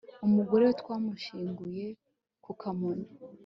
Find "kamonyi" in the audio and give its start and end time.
2.61-3.09